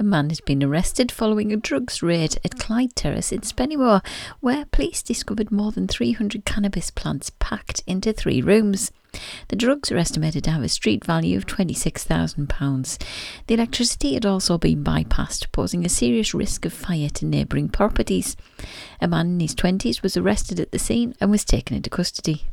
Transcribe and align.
A 0.00 0.04
man 0.04 0.28
has 0.28 0.40
been 0.40 0.62
arrested 0.62 1.10
following 1.10 1.52
a 1.52 1.56
drugs 1.56 2.04
raid 2.04 2.38
at 2.44 2.56
Clyde 2.56 2.94
Terrace 2.94 3.32
in 3.32 3.40
Spennymoor, 3.40 4.00
where 4.38 4.64
police 4.66 5.02
discovered 5.02 5.50
more 5.50 5.72
than 5.72 5.88
300 5.88 6.44
cannabis 6.44 6.92
plants 6.92 7.32
packed 7.40 7.82
into 7.84 8.12
three 8.12 8.40
rooms. 8.40 8.92
The 9.48 9.56
drugs 9.56 9.90
are 9.90 9.96
estimated 9.96 10.44
to 10.44 10.52
have 10.52 10.62
a 10.62 10.68
street 10.68 11.04
value 11.04 11.36
of 11.36 11.46
£26,000. 11.46 13.02
The 13.48 13.54
electricity 13.54 14.14
had 14.14 14.24
also 14.24 14.56
been 14.56 14.84
bypassed, 14.84 15.50
posing 15.50 15.84
a 15.84 15.88
serious 15.88 16.32
risk 16.32 16.64
of 16.64 16.72
fire 16.72 17.08
to 17.14 17.26
neighbouring 17.26 17.68
properties. 17.68 18.36
A 19.00 19.08
man 19.08 19.26
in 19.26 19.40
his 19.40 19.56
20s 19.56 20.02
was 20.02 20.16
arrested 20.16 20.60
at 20.60 20.70
the 20.70 20.78
scene 20.78 21.16
and 21.20 21.28
was 21.28 21.44
taken 21.44 21.76
into 21.76 21.90
custody. 21.90 22.44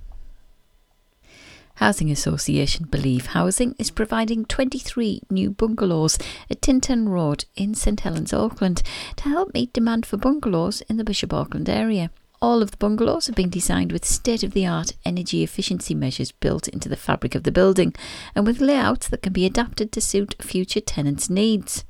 Housing 1.75 2.09
Association 2.09 2.85
Believe 2.85 3.27
Housing 3.27 3.75
is 3.77 3.91
providing 3.91 4.45
23 4.45 5.23
new 5.29 5.51
bungalows 5.51 6.17
at 6.49 6.61
Tintern 6.61 7.09
Road 7.09 7.43
in 7.55 7.75
St 7.75 7.99
Helens, 7.99 8.31
Auckland, 8.31 8.81
to 9.17 9.23
help 9.23 9.53
meet 9.53 9.73
demand 9.73 10.05
for 10.05 10.15
bungalows 10.15 10.81
in 10.87 10.95
the 10.95 11.03
Bishop 11.03 11.33
Auckland 11.33 11.67
area. 11.67 12.11
All 12.41 12.61
of 12.61 12.71
the 12.71 12.77
bungalows 12.77 13.27
have 13.27 13.35
been 13.35 13.49
designed 13.49 13.91
with 13.91 14.05
state 14.05 14.41
of 14.41 14.53
the 14.53 14.65
art 14.65 14.93
energy 15.03 15.43
efficiency 15.43 15.93
measures 15.93 16.31
built 16.31 16.69
into 16.69 16.87
the 16.87 16.95
fabric 16.95 17.35
of 17.35 17.43
the 17.43 17.51
building 17.51 17.93
and 18.35 18.47
with 18.47 18.61
layouts 18.61 19.09
that 19.09 19.21
can 19.21 19.33
be 19.33 19.45
adapted 19.45 19.91
to 19.91 20.01
suit 20.01 20.35
future 20.41 20.81
tenants' 20.81 21.29
needs. 21.29 21.83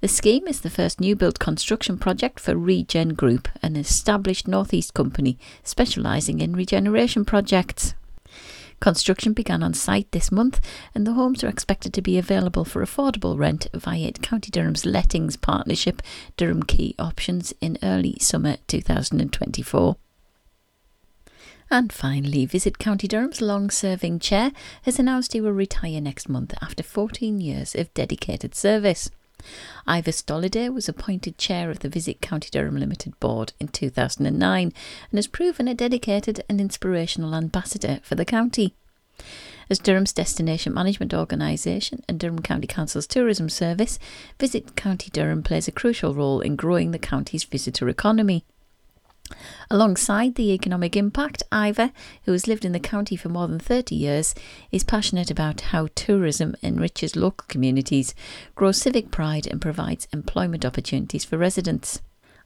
The 0.00 0.08
scheme 0.08 0.46
is 0.46 0.60
the 0.60 0.70
first 0.70 1.00
new 1.00 1.16
build 1.16 1.38
construction 1.38 1.96
project 1.96 2.40
for 2.40 2.56
Regen 2.56 3.14
Group, 3.14 3.48
an 3.62 3.76
established 3.76 4.46
northeast 4.46 4.92
company 4.92 5.38
specialising 5.62 6.40
in 6.40 6.54
regeneration 6.54 7.24
projects. 7.24 7.94
Construction 8.84 9.32
began 9.32 9.62
on 9.62 9.72
site 9.72 10.12
this 10.12 10.30
month, 10.30 10.60
and 10.94 11.06
the 11.06 11.14
homes 11.14 11.42
are 11.42 11.48
expected 11.48 11.94
to 11.94 12.02
be 12.02 12.18
available 12.18 12.66
for 12.66 12.84
affordable 12.84 13.38
rent 13.38 13.66
via 13.72 14.12
County 14.12 14.50
Durham's 14.50 14.84
lettings 14.84 15.38
partnership, 15.38 16.02
Durham 16.36 16.62
Key 16.62 16.94
Options, 16.98 17.54
in 17.62 17.78
early 17.82 18.18
summer 18.20 18.58
2024. 18.66 19.96
And 21.70 21.94
finally, 21.94 22.44
Visit 22.44 22.78
County 22.78 23.08
Durham's 23.08 23.40
long 23.40 23.70
serving 23.70 24.18
chair 24.18 24.52
has 24.82 24.98
announced 24.98 25.32
he 25.32 25.40
will 25.40 25.52
retire 25.52 26.02
next 26.02 26.28
month 26.28 26.52
after 26.60 26.82
14 26.82 27.40
years 27.40 27.74
of 27.74 27.94
dedicated 27.94 28.54
service. 28.54 29.08
Ivor 29.86 30.12
Stolliday 30.12 30.72
was 30.72 30.88
appointed 30.88 31.38
chair 31.38 31.70
of 31.70 31.80
the 31.80 31.88
Visit 31.88 32.20
County 32.20 32.48
Durham 32.50 32.76
Limited 32.76 33.18
Board 33.20 33.52
in 33.60 33.68
2009 33.68 34.72
and 35.10 35.18
has 35.18 35.26
proven 35.26 35.68
a 35.68 35.74
dedicated 35.74 36.42
and 36.48 36.60
inspirational 36.60 37.34
ambassador 37.34 38.00
for 38.02 38.14
the 38.14 38.24
county. 38.24 38.74
As 39.70 39.78
Durham's 39.78 40.12
destination 40.12 40.74
management 40.74 41.14
organisation 41.14 42.02
and 42.08 42.20
Durham 42.20 42.42
County 42.42 42.66
Council's 42.66 43.06
tourism 43.06 43.48
service, 43.48 43.98
Visit 44.38 44.76
County 44.76 45.10
Durham 45.10 45.42
plays 45.42 45.68
a 45.68 45.72
crucial 45.72 46.14
role 46.14 46.40
in 46.40 46.56
growing 46.56 46.90
the 46.90 46.98
county's 46.98 47.44
visitor 47.44 47.88
economy. 47.88 48.44
Alongside 49.70 50.34
the 50.34 50.52
economic 50.52 50.96
impact, 50.96 51.42
Ivor, 51.50 51.90
who 52.24 52.32
has 52.32 52.46
lived 52.46 52.64
in 52.64 52.72
the 52.72 52.80
county 52.80 53.16
for 53.16 53.28
more 53.28 53.48
than 53.48 53.58
30 53.58 53.94
years, 53.94 54.34
is 54.70 54.84
passionate 54.84 55.30
about 55.30 55.62
how 55.62 55.88
tourism 55.94 56.54
enriches 56.62 57.16
local 57.16 57.46
communities, 57.48 58.14
grows 58.54 58.78
civic 58.78 59.10
pride, 59.10 59.46
and 59.46 59.60
provides 59.60 60.08
employment 60.12 60.64
opportunities 60.64 61.24
for 61.24 61.38
residents. 61.38 62.00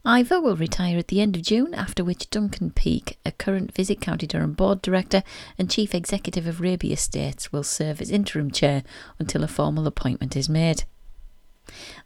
Ivor 0.05 0.39
will 0.39 0.55
retire 0.55 0.97
at 0.97 1.09
the 1.09 1.19
end 1.19 1.35
of 1.35 1.41
June, 1.41 1.73
after 1.73 2.05
which 2.05 2.29
Duncan 2.29 2.71
Peake, 2.71 3.19
a 3.25 3.33
current 3.33 3.75
Visit 3.75 3.99
County 3.99 4.25
Durham 4.25 4.53
board 4.53 4.81
director 4.81 5.23
and 5.57 5.69
chief 5.69 5.93
executive 5.93 6.47
of 6.47 6.61
Raby 6.61 6.93
Estates, 6.93 7.51
will 7.51 7.63
serve 7.63 7.99
as 7.99 8.09
interim 8.09 8.49
chair 8.49 8.83
until 9.19 9.43
a 9.43 9.47
formal 9.47 9.85
appointment 9.87 10.37
is 10.37 10.47
made. 10.47 10.85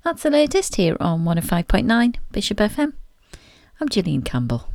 That's 0.03 0.23
the 0.23 0.31
latest 0.31 0.75
here 0.75 0.98
on 1.00 1.23
105.9 1.23 2.16
Bishop 2.31 2.58
FM. 2.58 2.94
I'm 3.80 3.89
Gillian 3.89 4.23
Campbell. 4.23 4.67